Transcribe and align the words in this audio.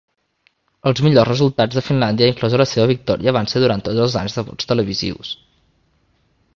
Els 0.91 1.01
millors 1.07 1.29
resultats 1.29 1.77
de 1.79 1.83
Finlàndia, 1.89 2.31
inclosa 2.33 2.61
la 2.63 2.67
seva 2.71 2.87
victòria 2.95 3.35
van 3.39 3.53
ser 3.53 3.65
durant 3.67 3.87
tots 3.91 4.03
els 4.07 4.19
anys 4.25 4.39
de 4.41 4.49
vots 4.51 4.73
televisius. 4.75 5.35